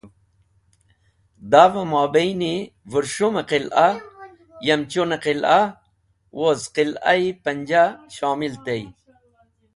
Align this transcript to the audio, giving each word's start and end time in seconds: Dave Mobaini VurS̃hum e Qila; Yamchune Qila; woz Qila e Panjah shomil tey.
Dave 1.51 1.81
Mobaini 1.91 2.51
VurS̃hum 2.91 3.35
e 3.41 3.43
Qila; 3.49 3.87
Yamchune 4.67 5.17
Qila; 5.23 5.57
woz 6.39 6.61
Qila 6.75 6.99
e 7.25 7.25
Panjah 7.43 7.89
shomil 8.15 8.55
tey. 8.65 8.83